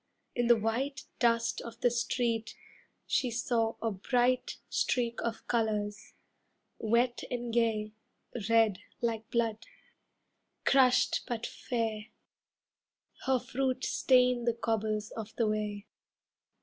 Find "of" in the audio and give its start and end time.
1.61-1.79, 5.21-5.47, 15.11-15.35